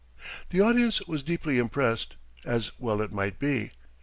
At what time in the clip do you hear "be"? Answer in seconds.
3.37-3.69